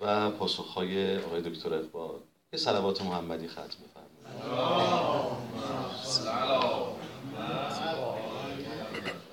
[0.00, 2.14] و پاسخهای آقای دکتر اقبال
[2.52, 4.14] یه صلوات محمدی ختم بفرمایید.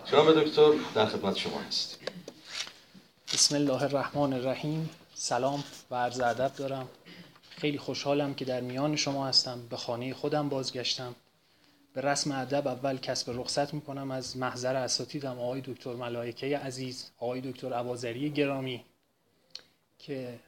[0.05, 1.99] جناب دکتر در خدمت شما هست
[3.33, 4.89] بسم الله الرحمن الرحیم.
[5.13, 6.87] سلام و عرض ادب دارم.
[7.49, 9.67] خیلی خوشحالم که در میان شما هستم.
[9.69, 11.15] به خانه خودم بازگشتم.
[11.93, 14.11] به رسم ادب اول کسب رخصت می‌کنم.
[14.11, 18.85] از محضر اساتیدم آقای دکتر ملائکه عزیز آقای دکتر عوازری گرامی
[19.99, 20.39] که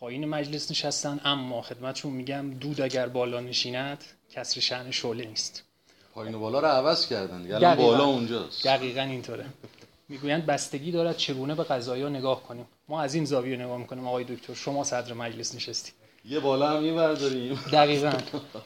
[0.00, 5.62] پایین مجلس نشستن اما خدمتشون میگم دود اگر بالا نشیند کسر شعن شعله نیست.
[6.14, 8.64] پایین و بالا رو عوض کردن الان بالا اونجاست.
[8.64, 9.44] دقیقا اینطوره.
[10.08, 12.66] می‌گویند بستگی دارد چگونه به قضایا نگاه کنیم.
[12.88, 14.54] ما از این زاویه نگاه می‌کنیم آقای دکتر.
[14.54, 15.94] شما صدر مجلس نشستید.
[16.24, 17.60] یه بالا هم این برداریم.
[17.72, 18.12] دقیقا.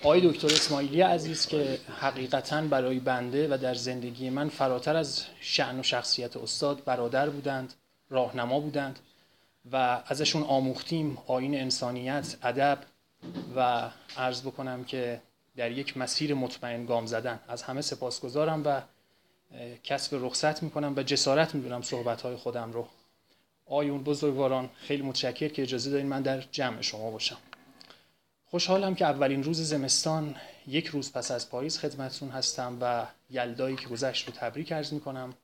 [0.02, 5.80] آقای دکتر اسماعیلی عزیز که حقیقتا برای بنده و در زندگی من فراتر از شعن
[5.80, 7.74] و شخصیت استاد برادر بودند
[8.10, 8.98] راهنما بودند.
[9.72, 12.78] و ازشون آموختیم آین انسانیت ادب
[13.56, 15.22] و عرض بکنم که
[15.56, 17.40] در یک مسیر مطمئن گام زدن.
[17.48, 18.80] از همه سپاسگزارم و
[19.84, 22.88] کسب رخصت می‌کنم و جسارت می‌دونم صحبت های خودم رو.
[23.66, 27.36] آیون بزرگواران خیلی متشکر که اجازه دارین من در جمع شما باشم.
[28.50, 33.86] خوشحالم که اولین روز زمستان یک روز پس از پاییز خدمتتون هستم و یلدایی که
[33.88, 35.34] گذشت رو تبریک عرض می‌کنم.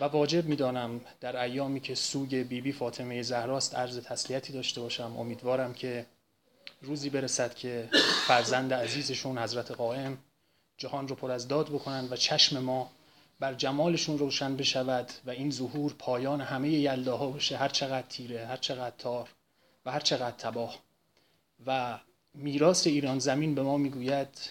[0.00, 5.16] و واجب می‌دانم در ایامی که سوگ بیبی بی فاطمه زهراست عرض تسلیتی داشته باشم
[5.18, 6.06] امیدوارم که
[6.82, 7.88] روزی برسد که
[8.26, 10.18] فرزند عزیزشون حضرت قائم
[10.76, 12.90] جهان رو پر از داد بکنن و چشم ما
[13.40, 18.56] بر جمالشون روشن بشود و این ظهور پایان همه یلداها بشه هر چقدر تیره هر
[18.56, 19.28] چقدر تار
[19.86, 20.78] و هر چقدر تباه.
[21.66, 21.98] و
[22.34, 24.50] میراث ایران زمین به ما می‌گوید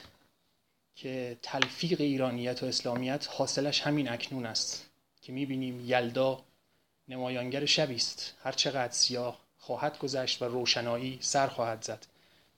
[0.96, 4.90] که تلفیق ایرانیت و اسلامیت حاصلش همین اکنون است.
[5.24, 6.44] که می‌بینیم یلدا
[7.08, 8.34] نمایانگر شبی است.
[8.44, 12.06] هر چقدر سیاه خواهد گذشت و روشنایی سر خواهد زد.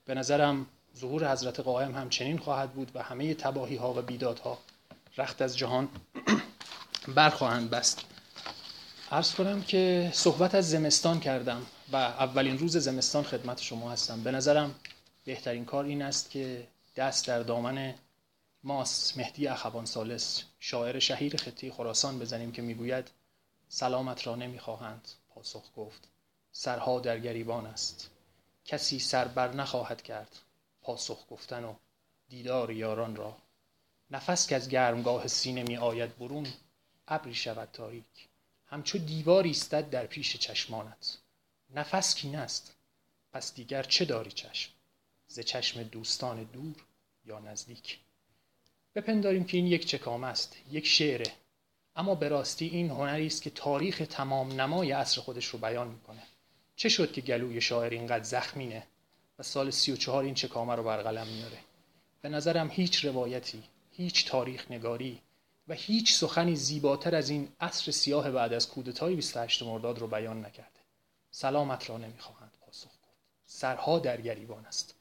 [0.05, 0.65] به نظرم
[0.97, 4.57] ظهور حضرت قائم همچنین خواهد بود و همه تباهی ها و بیدادها
[5.17, 5.89] رخت از جهان
[7.15, 8.05] برخواهند بست.
[9.11, 14.23] عرض کنم که صحبت از زمستان کردم و اولین روز زمستان خدمت شما هستم.
[14.23, 14.75] به نظرم
[15.25, 17.93] بهترین کار این است که دست در دامن
[18.67, 23.11] ماس مهدی اخوان سالس شاعر شهیر خطی خراسان بزنیم که می‌گوید
[23.69, 26.07] سلامت را نمی‌خواهند پاسخ گفت.
[26.51, 28.09] سرها در گریبان است.
[28.65, 30.39] کسی سر بر نخواهد کرد
[30.81, 31.75] پاسخ گفتن و
[32.29, 33.37] دیدار یاران را.
[34.11, 36.47] نفس که از گرمگاه سینه می آید برون
[37.07, 38.29] ابری شود تاریک.
[38.67, 41.17] همچو دیواری استد در پیش چشمانت.
[41.69, 42.75] نفس کین است
[43.31, 44.71] پس دیگر چه داری چشم؟
[45.27, 46.75] ز چشم دوستان دور
[47.25, 47.99] یا نزدیک؟
[48.95, 51.31] بپنداریم که این یک چکام است؟ یک شعره.
[51.95, 56.23] اما به راستی این هنری است که تاریخ تمام نمای عصر خودش رو بیان می‌کنه.
[56.75, 58.83] چه شد که گلوی شاعر اینقدر زخمینه
[59.39, 61.57] و سال سی و چهار این چکامه رو بر قلم میاره؟
[62.21, 65.21] به نظرم هیچ روایتی هیچ تاریخ نگاری
[65.67, 70.45] و هیچ سخنی زیباتر از این عصر سیاه بعد از کودتای 28 مرداد رو بیان
[70.45, 70.79] نکرده.
[71.31, 74.95] سلامت را نمی‌خواهند پاسخ گفت سرها در گریبان است.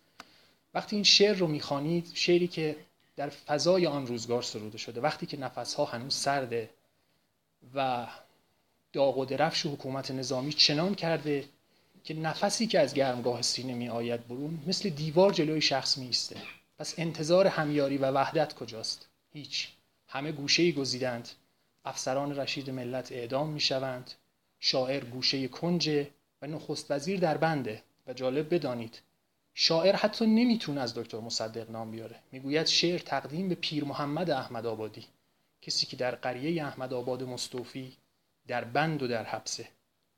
[0.74, 2.76] وقتی این شعر رو می‌خوانید شعری که
[3.16, 5.00] در فضای آن روزگار سروده شده.
[5.00, 6.70] وقتی که نفسها هنوز سرده
[7.74, 8.06] و
[8.92, 11.44] داغ و درفش حکومت نظامی چنان کرده
[12.04, 16.36] که نفسی که از گرمگاه سینه می آید برون مثل دیوار جلوی شخص می ایسته
[16.78, 19.68] پس انتظار همیاری و وحدت کجاست؟ هیچ.
[20.08, 21.28] همه گوشه گزیدند.
[21.84, 24.10] افسران رشید ملت اعدام می شوند
[24.60, 26.10] شاعر گوشه کنجه
[26.42, 27.82] و نخست وزیر در بنده.
[28.06, 29.02] و جالب بدانید
[29.54, 32.20] شاعر حتی نمی‌تونه از دکتر مصدق نام بیاره.
[32.32, 35.06] می‌گوید شعر تقدیم به پیر محمد احمد آبادی.
[35.62, 37.96] کسی که در قریه احمد آباد مستوفی
[38.46, 39.68] در بند و در حبسه.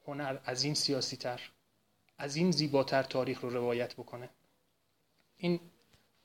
[0.07, 1.41] هنر از این سیاسی تر
[2.19, 4.29] از این زیباتر تاریخ رو روایت بکنه.
[5.37, 5.61] این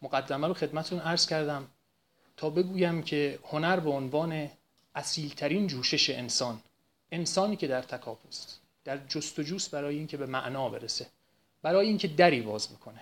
[0.01, 1.67] مقدمه رو خدمتون عرض کردم
[2.37, 4.49] تا بگویم که هنر به عنوان
[4.95, 6.61] اصیلترین جوشش انسان
[7.11, 11.07] انسانی که در تکاپوست در جستجوست برای اینکه به معنا برسه
[11.61, 13.01] برای اینکه دری باز می‌کنه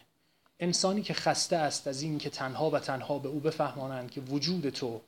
[0.60, 5.02] انسانی که خسته است از اینکه تنها و تنها به او بفهمانند که وجود تو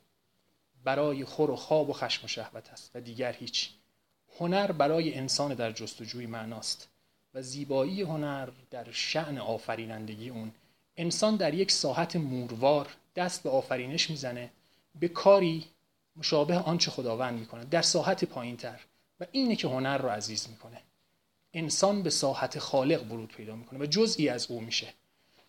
[0.84, 3.70] برای خور و خواب و خشم و شهوت است و دیگر هیچ.
[4.38, 6.88] هنر برای انسان در جستجوی معناست
[7.34, 10.52] و زیبایی هنر در شعن آفرینندگی اون.
[10.96, 14.50] انسان در یک ساحت موروار دست به آفرینش می‌زنه
[15.00, 15.64] به کاری
[16.16, 18.80] مشابه آنچه خداوند می‌کنه در ساحت پایین تر
[19.20, 20.80] و اینه که هنر رو عزیز می‌کنه.
[21.54, 24.94] انسان به ساحت خالق ورود پیدا می‌کنه و جزئی از او میشه.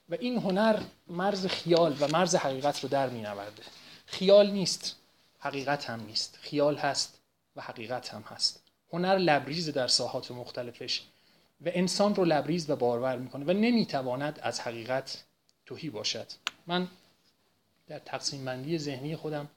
[0.10, 3.64] و این هنر مرز خیال و مرز حقیقت رو در مینورده.
[4.06, 4.96] خیال نیست
[5.40, 6.38] حقیقت هم نیست.
[6.42, 7.20] خیال هست
[7.56, 8.64] و حقیقت هم هست.
[8.94, 11.02] هنر لبریز در ساحات مختلفش
[11.66, 15.24] و انسان رو لبریز و بارور می‌کنه و نمی‌تواند از حقیقت
[15.66, 16.28] توهی باشد.
[16.68, 16.88] من
[17.88, 19.50] در تقسیم بندی ذهنی خودم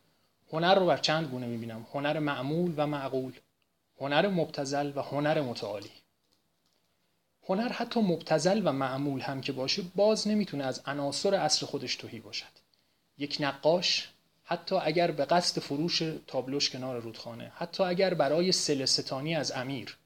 [0.52, 1.86] هنر رو بر چند گونه می‌بینم.
[1.92, 3.32] هنر معمول و معقول
[4.00, 5.90] هنر مبتزل و هنر متعالی.
[7.48, 12.20] هنر حتی مبتزل و معمول هم که باشه باز نمی‌تونه از عناصر اصل خودش توهی
[12.20, 12.46] باشد.
[13.18, 14.08] یک نقاش
[14.44, 19.96] حتی اگر به قصد فروش تابلوش کنار رودخانه حتی اگر برای سلستانی از امیر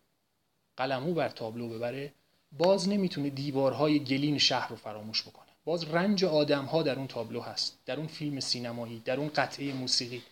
[0.77, 2.13] قلمو بر تابلو ببره
[2.53, 5.47] باز نمی‌تونه دیوارهای گلین شهر رو فراموش بکنه.
[5.65, 9.73] باز رنج آدم ها در اون تابلو هست در اون فیلم سینمایی در اون قطعه
[9.73, 10.23] موسیقی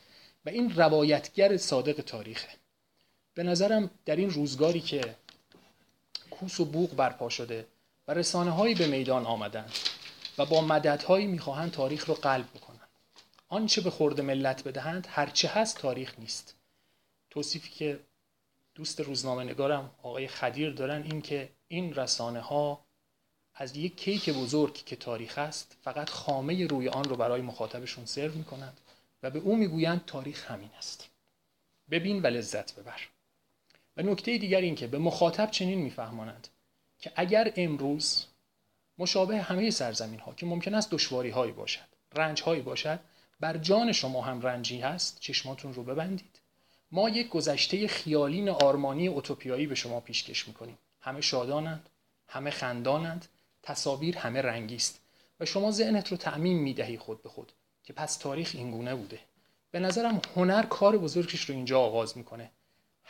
[0.46, 2.48] و این روایتگر صادق تاریخه.
[3.34, 5.14] به نظرم در این روزگاری که
[6.40, 7.66] کوس و بوق برپا شده
[8.08, 9.72] و رسانه هایی به میدان آمدند
[10.38, 12.88] و با مددهایی می‌خواهند تاریخ رو قلب بکنن
[13.48, 16.54] آنچه به خورد ملت بدهند هرچه هست تاریخ نیست.
[17.30, 18.00] توصیفی که
[18.74, 22.84] دوست روزنامه نگارم آقای خدیر دارن این که این رسانه ها
[23.54, 28.32] از یک کیک بزرگ که تاریخ است فقط خامه روی آن رو برای مخاطبشون سرو
[28.32, 28.80] می‌کنند
[29.22, 31.08] و به او می‌گویند تاریخ همین است.
[31.90, 33.00] ببین و لذت ببر.
[33.98, 36.48] و نکته دیگر این که به مخاطب چنین میفهمانند
[36.98, 38.26] که اگر امروز
[38.98, 43.00] مشابه همه سرزمین ها که ممکن است دشواری هایی باشد رنج هایی باشد
[43.40, 46.40] بر جان شما هم رنجی هست چشماتون رو ببندید.
[46.90, 50.78] ما یک گذشته خیالین آرمانی اوتوپیایی به شما پیشکش می‌کنیم.
[51.00, 51.88] همه شادانند
[52.28, 53.28] همه خندانند
[53.62, 55.00] تصاویر همه رنگی است
[55.40, 57.52] و شما ذهنت رو تعمین می‌دهی خود به خود
[57.84, 59.20] که پس تاریخ اینگونه بوده.
[59.70, 62.50] به نظرم هنر کار بزرگش رو اینجا آغاز می‌کنه.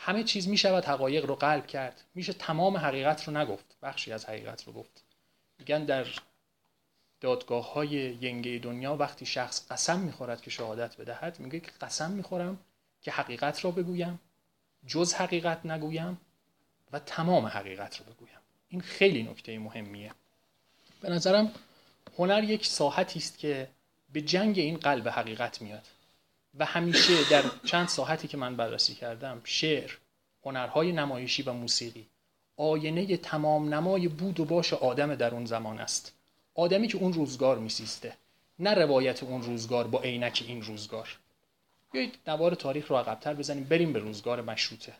[0.00, 2.04] همه چیز می‌شود حقایق رو قلب کرد.
[2.14, 3.76] میشه تمام حقیقت رو نگفت.
[3.82, 5.04] بخشی از حقیقت رو گفت.
[5.58, 6.06] میگن در
[7.20, 7.90] دادگاه های
[8.20, 12.58] ینگه دنیا وقتی شخص قسم می‌خورد که شهادت بدهد میگه که قسم می‌خورم
[13.02, 14.20] که حقیقت را بگویم
[14.86, 16.20] جز حقیقت نگویم
[16.92, 18.38] و تمام حقیقت رو بگویم.
[18.68, 20.12] این خیلی نکته مهمیه.
[21.00, 21.52] به نظرم
[22.18, 23.68] هنر یک ساحتی است که
[24.12, 25.86] به جنگ این قلب حقیقت میاد.
[26.58, 29.90] و همیشه در چند ساحتی که من بررسی کردم شعر
[30.44, 32.06] هنرهای نمایشی و موسیقی
[32.56, 36.14] آینه تمام نمای بود و باش آدم در اون زمان است.
[36.55, 38.16] آدمی که اون روزگار میسیسته
[38.58, 41.19] نه روایت اون روزگار با عینک این روزگار.
[41.93, 44.93] بیایید نوار تاریخ رو عقبتر بزنیم بریم به روزگار مشروطه.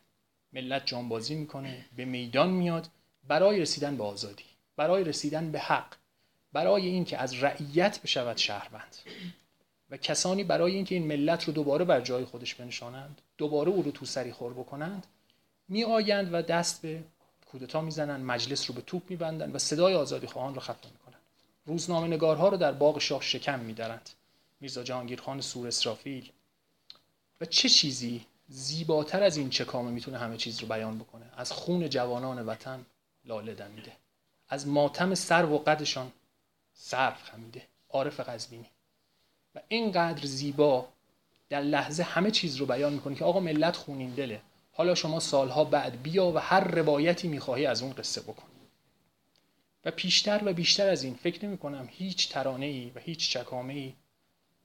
[0.53, 2.89] ملت جانبازی می‌کنه به میدان میاد
[3.29, 4.45] برای رسیدن به آزادی
[4.77, 5.95] برای رسیدن به حق
[6.53, 8.97] برای اینکه از رعیت بشود شهروند.
[9.91, 13.91] و کسانی برای اینکه این ملت رو دوباره بر جای خودش بنشانند دوباره او رو
[13.91, 15.07] تو سری خور بکنند
[15.69, 17.03] می آیند و دست به
[17.53, 21.21] کودتا می‌زنند مجلس رو به توپ میبندند و صدای آزادی خواهان رو خفه می‌کنند.
[21.67, 24.11] روزنامه نگارها رو در باغ شاه شکم میدارند.
[24.61, 26.31] میرزا جهانگیر خان سور اسرافیل.
[27.41, 31.89] و چه چیزی زیباتر از این چکامه می‌تونه همه چیز رو بیان بکنه؟ از خون
[31.89, 32.87] جوانان وطن
[33.25, 33.93] لاله دمیده.
[34.49, 36.13] از ماتم سر و قدشان
[36.75, 37.63] صرف خمیده.
[37.91, 38.67] عارف قزوینی
[39.55, 40.89] و اینقدر زیبا
[41.49, 44.41] در لحظه همه چیز رو بیان می‌کنه که آقا ملت خونین دله.
[44.73, 48.49] حالا شما سالها بعد بیا و هر روایتی می‌خواهی از اون قصه بکن.
[49.85, 53.75] و پیشتر و بیشتر از این فکر نمی کنم هیچ ترانه ای و هیچ چکامه
[53.75, 53.93] ای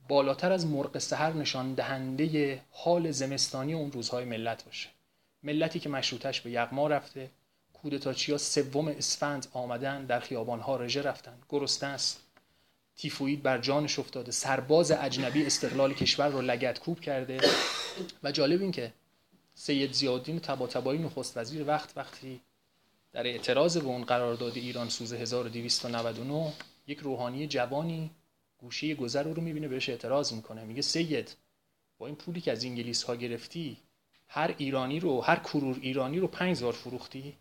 [0.07, 4.89] بالاتر از مرغ سحر نشان دهنده حال زمستانی اون روزهای ملت باشه.
[5.43, 7.29] ملتی که مشروطش به یغما رفته
[7.73, 12.22] کودتاچیا سوم اسفند آمدن در خیابانها رژه رفتن گرسنه است.
[12.95, 14.31] تیفوید بر جانش افتاده.
[14.31, 17.39] سرباز اجنبی استقلال کشور رو لگت کوب کرده.
[18.23, 18.93] و جالب این که
[19.55, 22.41] سید زیادین تباتبایی نخست وزیر وقت وقتی
[23.11, 26.53] در اعتراض به اون قرارداد ایران سوز 1299
[26.87, 28.11] یک روحانی جوانی
[28.57, 30.63] گوشه گذر رو می‌بینه بهش اعتراض می‌کنه.
[30.63, 31.35] میگه سید
[31.97, 33.77] با این پولی که از انگلیس ها گرفتی
[34.27, 37.37] هر ایرانی رو هر کرور ایرانی رو 5000 فروختی؟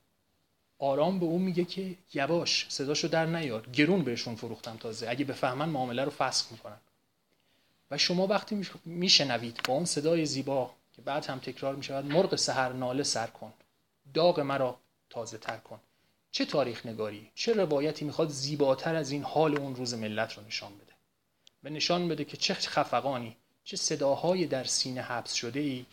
[0.83, 3.67] آرام به اون میگه که یواش صداشو در نیار.
[3.67, 5.11] گرون بهشون فروختم تازه.
[5.11, 6.77] اگه بفهمن معامله رو فسخ می‌کنن.
[7.91, 12.73] و شما وقتی میشنوید با اون صدای زیبا که بعد هم تکرار می‌شود مرغ سحر
[12.73, 13.53] ناله سر کن.
[14.15, 14.79] داغ مرا
[15.11, 15.81] تازه تر کن.
[16.31, 20.73] چه تاریخ نگاری؟ چه روایتی می‌خواد زیباتر از این حال اون روز ملت رو نشان
[20.75, 20.93] بده؟
[21.65, 25.87] و نشان بده که چه خفقانی چه صداهای در سینه حبس شده ای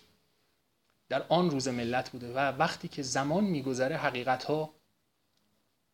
[1.10, 2.34] در آن روز ملت بوده.
[2.34, 4.79] و وقتی که زمان میگذره حقیقت ها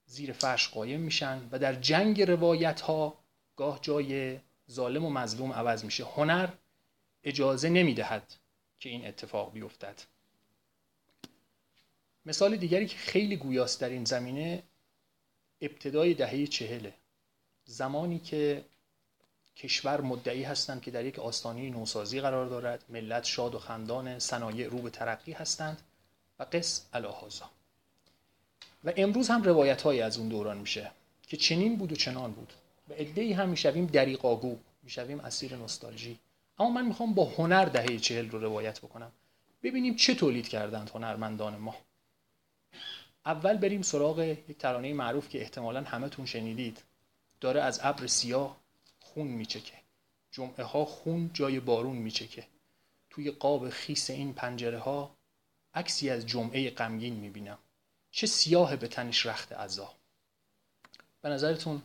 [0.05, 3.19] زیر فرش قایم میشن و در جنگ روایت ها
[3.55, 4.39] گاه جای
[4.71, 6.05] ظالم و مظلوم عوض میشه.
[6.05, 6.49] هنر
[7.23, 8.33] اجازه نمی‌دهد
[8.79, 10.01] که این اتفاق بیفتد.
[12.25, 14.63] مثال دیگری که خیلی گویاست در این زمینه
[15.61, 16.93] ابتدای دهه چهله.
[17.65, 18.65] زمانی که
[19.55, 24.69] کشور مدعی هستند که در یک آستانه نوسازی قرار دارد ملت شاد و خندان صنایع
[24.69, 25.81] رو به ترقی هستند
[26.39, 27.51] و قص الهازا
[28.85, 30.91] و امروز هم روایت های از اون دوران میشه
[31.27, 32.53] که چنین بود و چنان بود.
[32.89, 36.19] و ادهی هم می‌شویم دریقاگو می‌شویم اسیر نوستالژی.
[36.59, 39.11] اما من می‌خوام با هنر دهه چهل رو روایت بکنم.
[39.63, 41.75] ببینیم چه تولید کردند هنرمندان ما.
[43.25, 46.83] اول بریم سراغ یک ترانه معروف که احتمالا همتون شنیدید.
[47.41, 48.57] داره از ابر سیاه
[48.99, 49.73] خون میچکه.
[50.31, 52.43] جمعه ها خون جای بارون میچکه.
[53.09, 55.15] توی قاب خیس این پنجره ها
[55.73, 57.57] عکسی از جمعه غمگین می‌بینم.
[58.15, 59.91] چه سیاه به تنش رخت عزا.
[61.21, 61.81] به نظرتون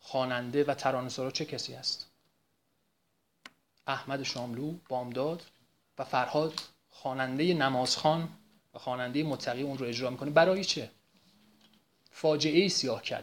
[0.00, 2.06] خواننده و ترانه‌سرا چه کسی است؟
[3.86, 5.42] احمد شاملو بامداد
[5.98, 8.28] و فرهاد خواننده نمازخان
[8.74, 10.30] و خواننده متقی اون رو اجرا می‌کنه.
[10.30, 10.90] برای چه؟
[12.10, 13.22] فاجعه سیاه کل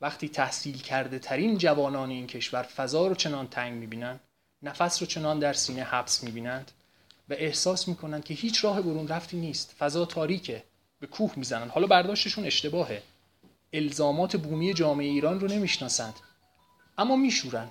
[0.00, 4.20] وقتی تحصیل کرده ترین جوانان این کشور فضا رو چنان تنگ می‌بینن
[4.62, 6.72] نفس رو چنان در سینه حبس می‌بینند
[7.28, 9.74] و احساس می‌کنند که هیچ راه برون رفتی نیست.
[9.78, 10.64] فضا تاریکه.
[11.04, 11.68] به کوه می‌زنن.
[11.68, 13.02] حالا برداشتشون اشتباهه.
[13.72, 16.14] الزامات بومی جامعه ایران رو نمی‌شناسند.
[16.98, 17.70] اما میشورن.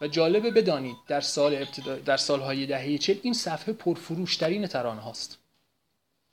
[0.00, 5.38] و جالبه بدانید در سال ابتدا در سالهای دهه چل این صفحه پرفروشترین ترانه هاست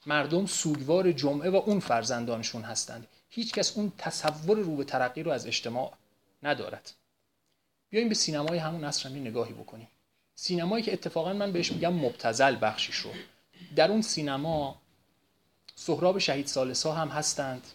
[0.06, 3.08] مردم سوگوار جمعه و اون فرزندانشون هستند.
[3.30, 5.94] هیچ کس اون تصور رو به ترقی رو از اجتماع
[6.44, 6.94] ندارد.
[7.90, 9.88] بیایم به سینمای همون هم نگاهی بکنیم.
[10.36, 13.12] سینمایی که اتفاقا من بهش میگم مبتزل بخشیش رو.
[13.76, 14.82] در اون سینما
[15.82, 17.68] سهراب شهید سالسا هم هستند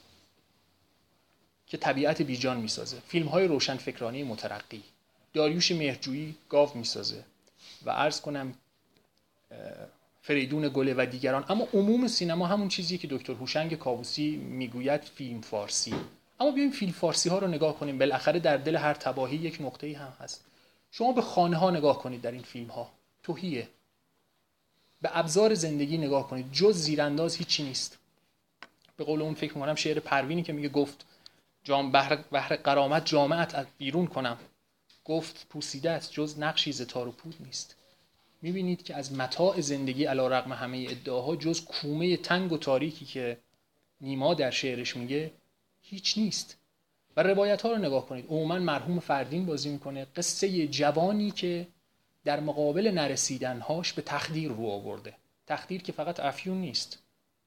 [1.66, 2.98] که طبیعت بیجان می‌سازه.
[3.08, 4.82] فیلم های روشن فکرانی مترقی.
[5.32, 7.24] داریوش مهرجویی گاو می‌سازه.
[7.84, 8.54] و عرض کنم
[10.22, 11.44] فریدون گله و دیگران.
[11.48, 15.94] اما عموم سینما همون چیزی که دکتر هوشنگ کابوسی می‌گوید فیلم فارسی.
[16.40, 17.98] اما بیایم فیلم فارسی ها رو نگاه کنیم.
[17.98, 20.44] بالاخره در دل هر تباهی یک نقطه هم هست.
[20.90, 22.90] شما به خانه ها نگاه کنید در این فیلم ها
[23.22, 23.68] توهیه.
[25.04, 26.52] به ابزار زندگی نگاه کنید.
[26.52, 27.98] جز زیرانداز هیچی نیست.
[28.96, 31.06] به قول اون فکر می‌کنم شعر پروینی که میگه گفت
[31.64, 34.38] جام بهر, بهر قرامت جامعت از بیرون کنم.
[35.04, 37.76] گفت پوسیده است جز نقشی ز تار و پود نیست.
[38.42, 43.38] می‌بینید که از متاع زندگی علا رقم همه ادعاها جز کومه تنگ و تاریکی که
[44.00, 45.30] نیما در شعرش میگه
[45.82, 46.56] هیچ نیست.
[47.16, 48.26] و روایت ها رو نگاه کنید.
[48.26, 50.06] عموما مرحوم فردین بازی می‌کنه.
[50.16, 51.66] قصه جوانی که
[52.24, 55.14] در مقابل نرسیدنهاش به تخدیر رو آورده.
[55.46, 56.98] تخدیر که فقط افیون نیست.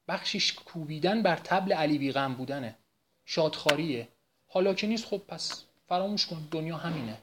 [0.07, 2.75] بخشیش کوبیدن بر تبل علی بیغم بودنه.
[3.25, 4.07] شادخاریه
[4.47, 7.17] حالا که نیست خب پس فراموش کن دنیا همینه.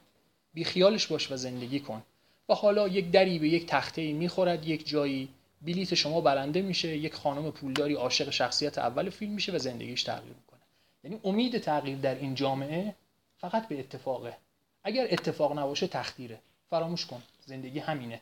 [0.54, 2.02] بیخیالش باش و زندگی کن.
[2.48, 5.28] و حالا یک دری به یک تخته می‌خورد یک جایی
[5.62, 10.34] بلیت شما برنده میشه یک خانم پولداری عاشق شخصیت اول فیلم میشه و زندگیش تغییر
[10.34, 10.60] می‌کنه.
[11.04, 12.94] یعنی امید تغییر در این جامعه
[13.38, 14.36] فقط به اتفاقه.
[14.84, 16.38] اگر اتفاق نباشه تخدیره
[16.70, 17.22] فراموش کن.
[17.46, 18.20] زندگی همینه.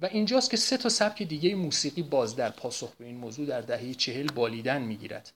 [0.00, 3.60] و اینجاست که سه تا سبک دیگه موسیقی باز در پاسخ به این موضوع در
[3.60, 5.32] دهه چهل بالیدن می‌گیرد.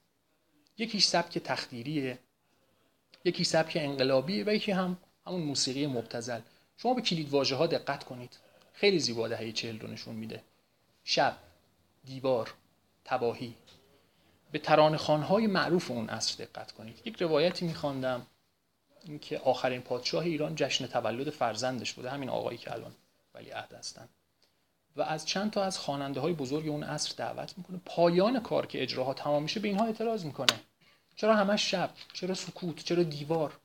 [0.79, 2.19] یکیش سبک تخدیریه
[3.25, 4.97] یکی سبک انقلابیه و یکی هم
[5.27, 6.41] همون موسیقی مبتزل.
[6.77, 8.39] شما به کلید واژه ها دقت کنید.
[8.73, 10.43] خیلی زیبا دهه چهل رو نشون میده.
[11.05, 11.37] شب
[12.05, 12.55] دیوار
[13.05, 13.55] تباهی.
[14.53, 17.03] به ترانه های معروف اون عصر دقت کنید.
[17.05, 18.27] یک روایتی میخواندم
[19.05, 22.95] اینکه آخرین پادشاه ایران جشن تولد فرزندش بوده همین آقایی که الان
[23.37, 24.09] ولی عهد هستن.
[24.97, 27.81] و از چند تا از خواننده های بزرگ اون عصر دعوت می‌کنه.
[27.85, 30.61] پایان کار که اجراها تمام میشه به اینها اعتراض می‌کنه.
[31.17, 33.59] چرا همش شب؟ چرا سکوت؟ چرا دیوار؟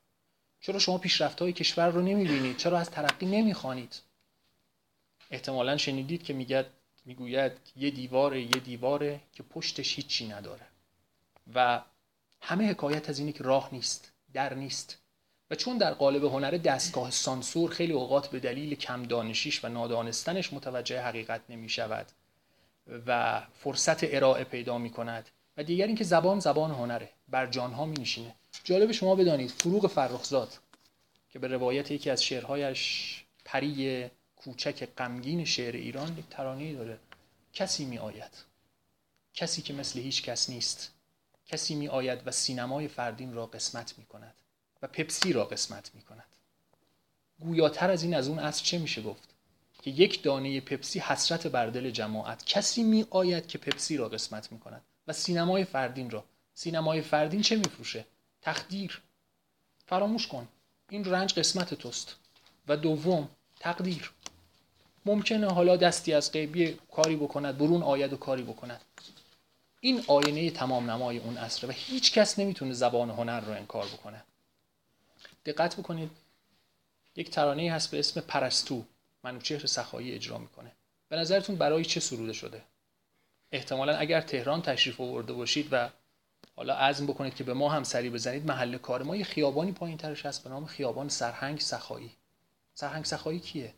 [0.61, 4.01] چرا شما پیشرفت های کشور رو نمی‌بینید؟ چرا از ترقی نمی‌خوانید؟
[5.31, 6.65] احتمالا شنیدید که میگد
[7.05, 10.67] می‌گوید یه دیواره یه دیواره که پشتش هیچی نداره.
[11.55, 11.81] و
[12.41, 15.00] همه حکایت از اینه که راه نیست در نیست.
[15.51, 20.53] و چون در قالب هنر دستگاه سانسور خیلی اوقات به دلیل کم دانشیش و نادانستنش
[20.53, 22.05] متوجه حقیقت نمی شود
[23.07, 27.97] و فرصت ارائه پیدا می کند و دیگر اینکه زبان زبان هنره بر جانها می
[27.97, 30.59] نشینه جالب شما بدانید فروغ فرخزاد
[31.29, 34.05] که به روایت یکی از شعرهایش پری
[34.35, 36.99] کوچک غمگین شعر ایران یک ترانه داره.
[37.53, 38.31] کسی می آید
[39.33, 40.93] کسی که مثل هیچ کس نیست.
[41.45, 44.35] کسی می آید و سینمای فردین را قسمت می کند
[44.81, 46.25] و پپسی را قسمت می کند
[47.39, 49.29] گویاتر از این از اون از چه میشه گفت؟
[49.81, 52.45] که یک دانه پپسی حسرت بر دل جماعت.
[52.45, 56.23] کسی می آید که پپسی را قسمت می کند و سینمای فردین را.
[56.53, 58.05] سینمای فردین چه میفروشه؟
[58.41, 59.01] تقدیر.
[59.85, 60.47] فراموش کن.
[60.89, 62.15] این رنج قسمت توست.
[62.67, 64.11] و دوم تقدیر.
[65.05, 68.81] ممکنه حالا دستی از غیبی کاری بکند برون آید و کاری بکند.
[69.79, 74.23] این آینه تمام نمای اون اصره و هیچ کس نمی‌تونه زبان هنر رو انکار بکنه.
[75.45, 76.11] دقت بکنید.
[77.15, 78.85] یک ترانه هست به اسم پرستو.
[79.23, 80.71] منوچهر سخایی اجرا می‌کنه.
[81.09, 82.61] به نظرتون برای چه سروده شده؟
[83.51, 85.89] احتمالا اگر تهران تشریف آورده باشید و
[86.55, 89.97] حالا عزم بکنید که به ما هم سری بزنید محل کار ما یه خیابانی پایین
[89.97, 92.11] ترش هست به نام خیابان سرهنگ سخایی.
[92.73, 93.73] سرهنگ سخایی کیه؟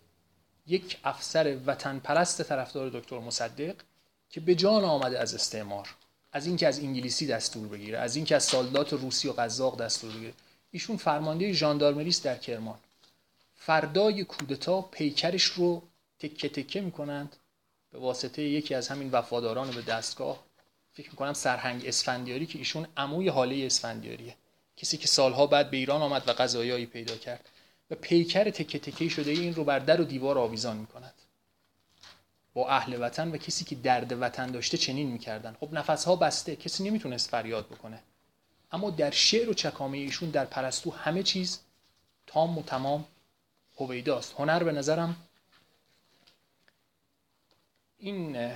[0.68, 3.76] یک افسر وطن پرست طرفدار دکتر مصدق
[4.30, 5.90] که به جان آمده از استعمار.
[6.32, 10.34] از اینکه از انگلیسی دستور بگیره از اینکه از سالدات روسی و قزاق دستور بگیره.
[10.74, 12.80] ایشون فرمانده ژاندارمریست در کرمان.
[13.56, 15.84] فردای کودتا پیکرش رو
[16.20, 17.36] تکه تکه می‌کنند
[17.92, 20.44] به واسطه یکی از همین وفاداران به دستگاه.
[20.94, 24.36] فکر می‌کنم سرهنگ اسفندیاری که ایشون عموی حاله اسفندیاریه.
[24.78, 27.50] کسی که سالها بعد به ایران آمد و غذایایی پیدا کرد.
[27.92, 31.14] و پیکر تکه تکه شده این رو بر در و دیوار آویزان می‌کند.
[32.54, 35.56] با اهل وطن و کسی که درد وطن داشته چنین می‌کردن.
[35.60, 36.56] خب نفسها بسته.
[36.56, 38.00] کسی نمی‌تونست فریاد بکنه.
[38.74, 41.60] اما در شعر و چکامه ایشون در پرستو همه چیز
[42.28, 43.06] تام و تمام
[43.78, 44.36] هویداست.
[44.38, 45.16] هنر به نظرم
[47.98, 48.52] این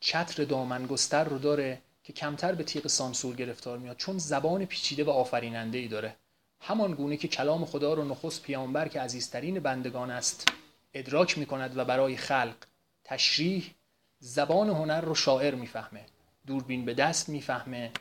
[0.00, 5.10] چتر دامنگستر رو داره که کمتر به تیغ سانسور گرفتار میاد چون زبان پیچیده و
[5.10, 6.16] آفریننده ای داره.
[6.60, 10.48] همان گونه که کلام خدا رو نخست پیامبر که عزیزترین بندگان است
[10.94, 12.56] ادراک می‌کند و برای خلق
[13.04, 13.74] تشریح
[14.20, 16.06] زبان هنر رو شاعر می‌فهمه
[16.46, 17.92] دوربین به دست می‌فهمه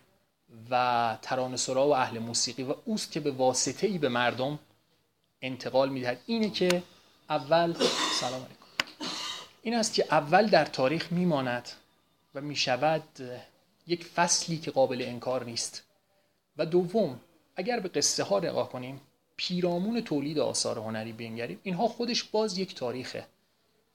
[0.69, 4.59] و ترانه سرا و اهل موسیقی و اوست که به واسطه ای به مردم
[5.41, 6.19] انتقال می‌دهد.
[6.25, 6.83] اینه که
[7.29, 7.73] اول
[8.19, 8.65] سلام علیکم.
[9.61, 11.69] این است که اول در تاریخ میماند
[12.35, 13.03] و می‌شود
[13.87, 15.83] یک فصلی که قابل انکار نیست.
[16.57, 17.19] و دوم
[17.55, 19.01] اگر به قصه ها نگاه کنیم
[19.37, 21.59] پیرامون تولید آثار هنری بنگریم.
[21.63, 23.25] اینها خودش باز یک تاریخه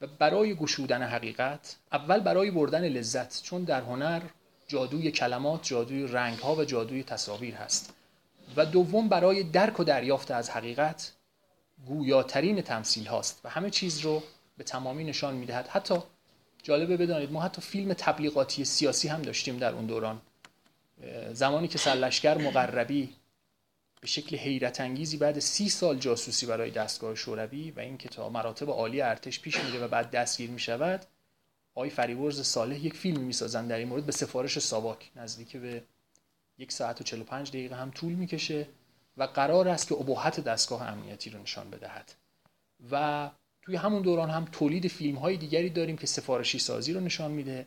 [0.01, 4.23] و برای گشودن حقیقت اول برای بردن لذت چون در هنر
[4.73, 7.95] جادوی کلمات جادوی رنگ ها و جادوی تصاویر هست.
[8.57, 11.13] و دوم برای درک و دریافت از حقیقت
[11.87, 14.23] گویاترین تمثیل هاست و همه چیز رو
[14.57, 15.69] به تمامی نشان می‌دهد.
[15.69, 15.95] حتی
[16.63, 20.21] جالبه بدانید ما حتی فیلم تبلیغاتی سیاسی هم داشتیم در اون دوران.
[21.33, 23.15] زمانی که سرلشکر مقربی
[24.01, 28.71] به شکل حیرت انگیزی بعد سی سال جاسوسی برای دستگاه شوروی و اینکه تا مراتب
[28.71, 31.05] عالی ارتش پیش میره و بعد دستگیر می‌شود
[31.75, 35.83] آقای فریورز صالح یک فیلم می‌سازن در این مورد به سفارش ساواک نزدیک به
[36.59, 38.67] یک ساعت و 45 دقیقه هم طول می‌کشه
[39.17, 42.13] و قرار است که ابهت دستگاه امنیتی رو نشان بدهد.
[42.91, 43.31] و
[43.63, 47.67] توی همون دوران هم تولید فیلم های دیگری داریم که سفارشی سازی رو نشان میده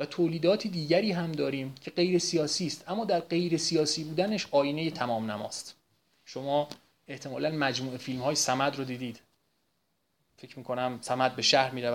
[0.00, 4.90] و تولیدات دیگری هم داریم که غیر سیاسی است اما در غیر سیاسی بودنش آینه
[4.90, 5.76] تمام نماست.
[6.24, 6.68] شما
[7.08, 9.20] احتمالا مجموعه فیلم های سمد رو دیدید.
[10.36, 11.90] فکر می‌کنم سمد به شهر میره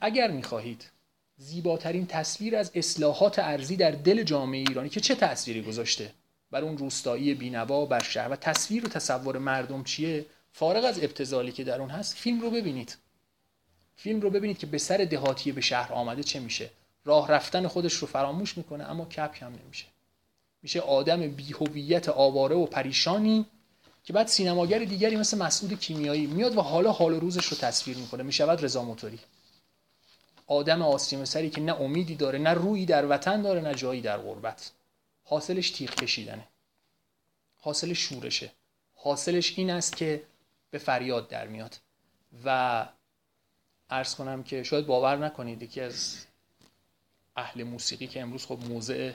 [0.00, 0.90] اگر می‌خواهید
[1.36, 6.10] زیباترین تصویر از اصلاحات ارزی در دل جامعه ایرانی که چه تأثیری گذاشته
[6.50, 11.52] بر اون روستایی بینوا بر شهر و تصویر و تصور مردم چیه؟ فارغ از ابتزالی
[11.52, 12.96] که در اون هست فیلم رو ببینید.
[13.96, 16.70] فیلم رو ببینید که به سر دهاتی به شهر آمده چه میشه.
[17.04, 19.84] راه رفتن خودش رو فراموش می‌کنه اما کپ هم نمیشه.
[20.62, 23.46] میشه آدم بیهویت آواره و پریشانی
[24.04, 28.22] که بعد سینماگر دیگری مثل مسعود کیمیایی میاد و حالا حال روزش رو تصویر می‌کنه.
[28.22, 29.18] می‌شود رضا موتوری.
[30.48, 34.18] آدم آسیم سری که نه امیدی داره نه رویی در وطن داره نه جایی در
[34.18, 34.70] غربت.
[35.24, 36.44] حاصلش تیغ کشیدنه.
[37.56, 38.52] حاصلش شورشه.
[38.94, 40.22] حاصلش این است که
[40.70, 41.76] به فریاد در میاد.
[42.44, 42.88] و
[43.90, 46.26] ارز کنم که شاید باور نکنید یکی از
[47.36, 49.12] اهل موسیقی که امروز خب موضع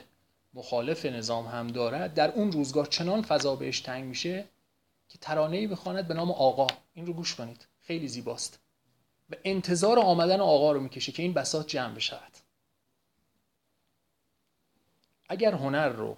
[0.54, 4.44] مخالف نظام هم دارد در اون روزگار چنان فضا بهش تنگ میشه
[5.08, 6.66] که ترانه ای بخواند به نام آقا.
[6.94, 7.66] این رو گوش کنید.
[7.80, 8.58] خیلی زیباست.
[9.30, 12.32] و انتظار آمدن آقا رو می‌کشه که این بساط جمع بشود.
[15.28, 16.16] اگر هنر رو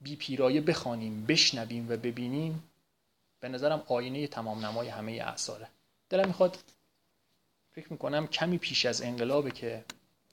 [0.00, 2.62] بی پیرایه بخوانیم بشنویم و ببینیم
[3.40, 5.68] به نظرم آینه تمام نمای همه اعثاره.
[6.08, 6.58] دلم می‌خواد
[7.72, 9.84] فکر می‌کنم کمی پیش از انقلابه که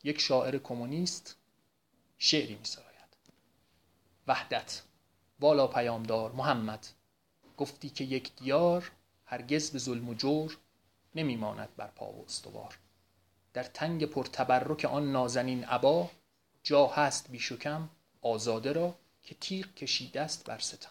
[0.03, 1.37] یک شاعر کمونیست
[2.17, 2.93] شعری میسراید.
[4.27, 4.81] وحدت
[5.39, 6.87] والا پیامدار محمد.
[7.57, 8.91] گفتی که یک دیار
[9.25, 10.57] هرگز به ظلم و جور
[11.15, 12.77] نمیماند بر پا و استوار.
[13.53, 16.09] در تنگ پرتبرک آن نازنین عبا
[16.63, 17.89] جا هست بیشکم
[18.21, 20.89] آزاده را که تیغ کشیده است بر ستم.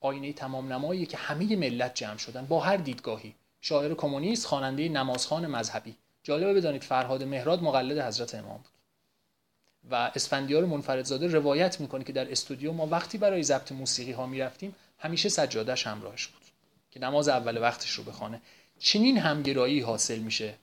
[0.00, 3.34] آینه تمام نمایی که همه ملت جمع شدن با هر دیدگاهی.
[3.60, 5.96] شاعر کمونیست خواننده نمازخان مذهبی.
[6.22, 8.70] جالبه بدانید فرهاد مهراد مقلد حضرت امام بود.
[9.90, 14.74] و اسفندیار منفردزاده روایت می‌کنه که در استودیو ما وقتی برای ضبط موسیقی ها می‌رفتیم
[14.98, 16.42] همیشه سجادش همراهش بود
[16.90, 18.40] که نماز اول وقتش رو بخوانه.
[18.80, 20.54] چنین همگرایی حاصل میشه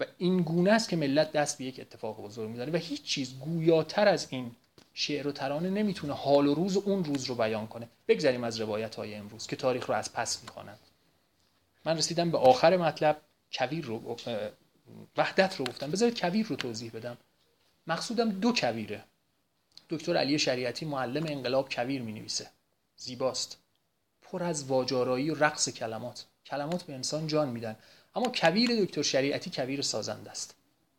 [0.00, 3.38] و این گونه است که ملت دست به یک اتفاق بزرگ می‌زنه و هیچ چیز
[3.38, 4.50] گویاتر از این
[4.94, 7.88] شعر و ترانه نمی‌تونه حال و روز اون روز رو بیان کنه.
[8.08, 10.78] بگذریم از روایت های امروز که تاریخ رو از پس می‌خوانند.
[11.84, 13.20] من رسیدم به آخر مطلب.
[13.52, 14.16] کویر رو
[15.16, 15.90] وحدت رو گفتم.
[15.90, 17.16] بذارید کویر رو توضیح بدم.
[17.86, 19.04] مقصودم دو کویره.
[19.90, 22.50] دکتر علی شریعتی معلم انقلاب کویر می نویسه
[22.96, 23.58] زیباست.
[24.22, 26.26] پر از واجارایی و رقص کلمات.
[26.50, 27.76] کلمات به انسان جان میدن.
[28.14, 30.54] اما کویر دکتر شریعتی کویر سازنده است.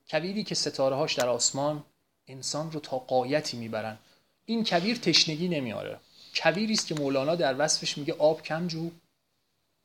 [0.10, 1.84] کویری که ستاره هاش در آسمان
[2.28, 3.98] انسان رو تا قایتی می‌برن.
[4.46, 6.00] این کویر تشنگی نمیاره.
[6.36, 8.92] کویری است که مولانا در وصفش میگه آب کم جو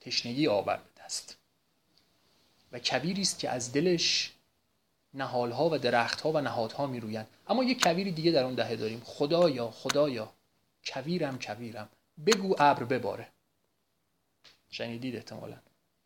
[0.00, 1.36] تشنگی آور به دست.
[2.72, 4.32] و کبیری است که از دلش
[5.14, 9.02] نهالها و درختها و نهادها میرویند اما یه کویری دیگه در اون دهه داریم.
[9.04, 10.32] خدایا خدایا
[10.86, 11.88] کویرم کویرم.
[12.26, 13.28] بگو ابر بباره.
[14.74, 15.56] شنیدید احتمالا.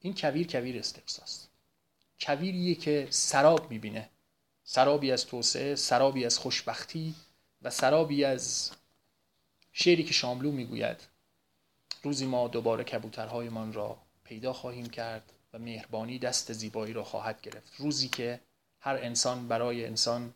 [0.01, 1.49] این کویر کویر استقصاست
[2.21, 4.09] کویریه که سراب می‌بینه.
[4.65, 7.15] سرابی از توسعه سرابی از خوشبختی
[7.63, 8.71] و سرابی از
[9.73, 10.97] شعری که شاملو می‌گوید
[12.03, 17.73] روزی ما دوباره کبوترهایمان را پیدا خواهیم کرد و مهربانی دست زیبایی را خواهد گرفت.
[17.79, 18.41] روزی که
[18.81, 20.35] هر انسان برای انسان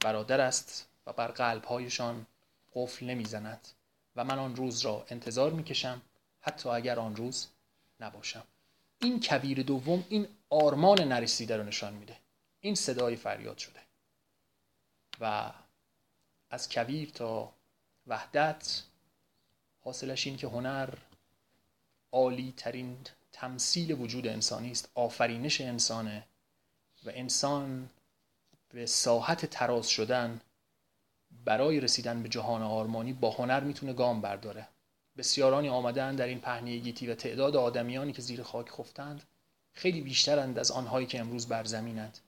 [0.00, 2.26] برادر است و بر قلبهایشان
[2.74, 3.68] قفل نمی‌زند
[4.16, 6.02] و من آن روز را انتظار می‌کشم
[6.40, 7.46] حتی اگر آن روز
[8.00, 8.44] نباشم.
[8.98, 12.16] این کبیر دوم این آرمان نرسیده رو نشان میده.
[12.60, 13.80] این صدای فریاد شده.
[15.20, 15.52] و
[16.50, 17.52] از کویر تا
[18.06, 18.82] وحدت
[19.80, 20.88] حاصلش این که هنر
[22.12, 22.98] عالی ترین
[23.32, 26.24] تمثیل وجود انسانی است آفرینش انسانه
[27.04, 27.90] و انسان
[28.68, 30.40] به ساحت تراز شدن
[31.44, 34.68] برای رسیدن به جهان آرمانی با هنر می‌تونه گام برداره.
[35.16, 39.22] بسیارانی آمدن در این پهنه گیتی و تعداد آدمیانی که زیر خاک خفتند
[39.72, 42.18] خیلی بیشترند از آنهایی که امروز بر زمینند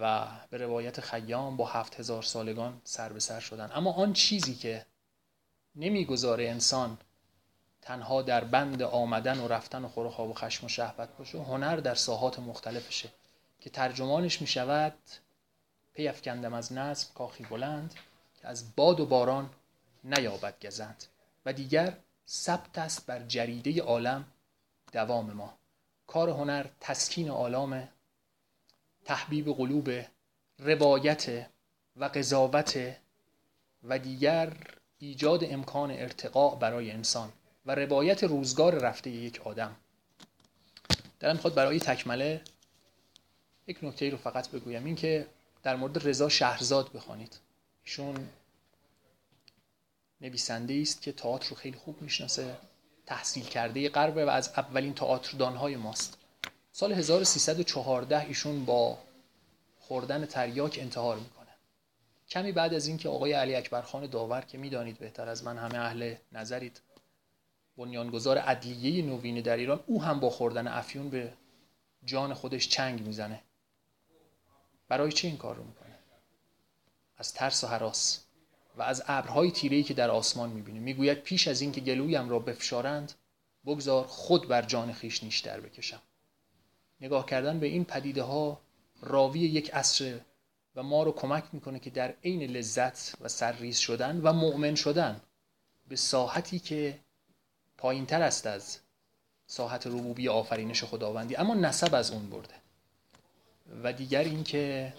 [0.00, 4.54] و به روایت خیام با هفت هزار سالگان سر به سر شدن اما آن چیزی
[4.54, 4.86] که
[5.76, 6.98] نمی‌گذاره انسان
[7.82, 11.42] تنها در بند آمدن و رفتن و خور و خواب و خشم و شهوت باشه
[11.42, 13.08] هنر در ساحات مختلفشه
[13.60, 14.94] که ترجمانش می شود
[15.94, 17.94] پیفکندم از نظم کاخی بلند
[18.40, 19.50] که از باد و باران
[20.04, 21.04] نیابد گزند.
[21.46, 21.96] و دیگر
[22.28, 24.24] ثبت است بر جریده عالم
[24.92, 25.58] دوام ما.
[26.06, 27.88] کار هنر تسکین آلام
[29.04, 29.90] تحبیب قلوب
[30.58, 31.46] روایت
[31.96, 32.96] و قضاوت
[33.84, 34.52] و دیگر
[34.98, 37.32] ایجاد امکان ارتقاء برای انسان
[37.66, 39.76] و روایت روزگار رفته یک آدم.
[41.20, 42.40] دلم می‌خواد برای تکمله
[43.66, 44.84] یک نکته رو فقط بگویم.
[44.84, 45.26] این که
[45.62, 47.38] در مورد رضا شهرزاد بخوانید.
[47.84, 48.28] ایشون
[50.22, 52.56] نویسنده است که تئاتر رو خیلی خوب می‌شناسه
[53.06, 56.18] تحصیل کرده غربه و از اولین تئاتردانهای ماست.
[56.72, 58.98] سال 1314 ایشون با
[59.80, 61.46] خوردن تریاک انتحار می‌کنه.
[62.28, 65.78] کمی بعد از اینکه آقای علی اکبر خان داور که می‌دانید بهتر از من همه
[65.78, 66.80] اهل نظرید
[67.76, 71.32] بنیانگذار عدلیه نوینه در ایران او هم با خوردن افیون به
[72.04, 73.40] جان خودش چنگ می‌زنه.
[74.88, 75.98] برای چه این کار رو می‌کنه؟
[77.16, 78.20] از ترس و حراس.
[78.76, 83.12] و از ابرهای تیره‌ای که در آسمان می‌بینه می‌گوید پیش از اینکه گلویم را بفشارند
[83.66, 86.02] بگذار خود بر جان خیش نیشتر بکشم.
[87.00, 88.60] نگاه کردن به این پدیده ها
[89.02, 90.20] راوی یک عصر
[90.76, 95.20] و ما رو کمک می‌کنه که در عین لذت و سرریز شدن و مؤمن شدن
[95.88, 96.98] به ساحتی که
[97.78, 98.78] پایین تر است از
[99.46, 101.36] ساحت ربوبی آفرینش خداوندی.
[101.36, 102.54] اما نسب از اون برده.
[103.82, 104.92] و دیگر اینکه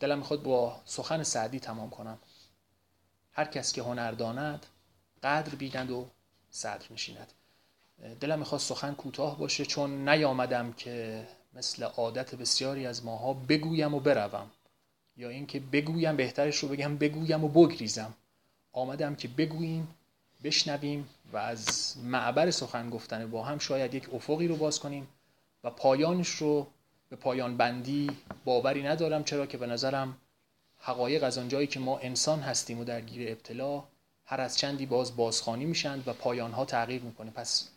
[0.00, 2.18] دلم می‌خواد با سخن سعدی تمام کنم.
[3.32, 4.66] هر کس که هنر داند
[5.22, 6.06] قدر بیند و
[6.50, 7.32] صدر نشیند.
[8.20, 14.00] دلم می‌خواد سخن کوتاه باشه چون نیامدم که مثل عادت بسیاری از ماها بگویم و
[14.00, 14.50] بروم.
[15.16, 18.14] یا اینکه بگویم بهترش رو بگم بگویم و بگریزم.
[18.72, 19.88] آمدم که بگوییم
[20.44, 25.08] بشنویم و از معبر سخن گفتن با هم شاید یک افقی رو باز کنیم
[25.64, 26.66] و پایانش رو
[27.10, 28.10] به پایان بندی
[28.44, 30.16] باوری ندارم چرا که به نظرم
[30.78, 33.84] حقایق از آنجایی که ما انسان هستیم و درگیر ابتلا
[34.24, 37.30] هر از چندی باز بازخانی میشند و پایانها تغییر می‌کنه.
[37.30, 37.68] پس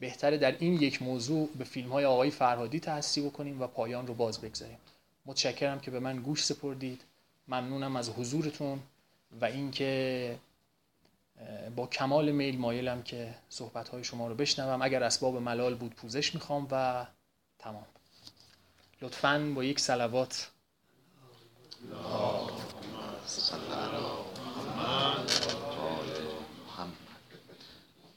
[0.00, 4.14] بهتره در این یک موضوع به فیلم های آقای فرهادی تحصیل بکنیم و پایان رو
[4.14, 4.78] باز بگذاریم.
[5.26, 7.02] متشکرم که به من گوش سپردید.
[7.48, 8.80] ممنونم از حضورتون
[9.40, 10.36] و اینکه
[11.76, 14.82] با کمال میل مایلم که صحبت های شما رو بشنوم.
[14.82, 17.06] اگر اسباب ملال بود پوزش می‌خوام و
[17.58, 17.86] تمام.
[19.02, 20.50] لطفا با یک سلوات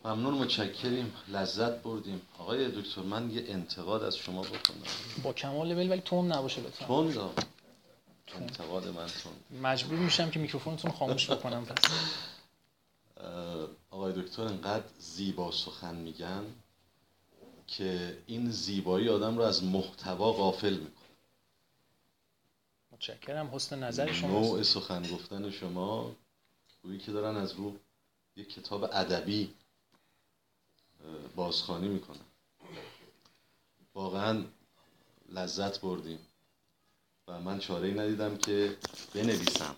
[0.05, 1.13] ممنون متشکریم.
[1.27, 2.21] لذت بردیم.
[2.39, 5.23] آقای دکتر من یه انتقاد از شما بکنم.
[5.23, 6.85] با کمال میل ولی تون نباشه لطفا.
[6.85, 11.65] تون انتقاد من تون مجبور میشم که میکروفونتون خاموش بکنم.
[11.69, 11.83] پس
[13.91, 16.43] آقای دکتر انقدر زیبا سخن میگن.
[17.67, 21.03] که این زیبایی آدم رو از محتوا غافل می‌کنه.
[22.91, 23.47] متشکرم.
[23.55, 26.15] حسن نظر شما نوع سخن گفتن شما
[26.83, 27.77] گویی که دارن از رو
[28.35, 29.53] یک کتاب ادبی
[31.35, 32.25] بازخوانی می‌کنن.
[33.93, 34.43] واقعا
[35.29, 36.19] لذت بردیم.
[37.27, 38.77] و من چاره ای ندیدم که
[39.13, 39.75] بنویسم.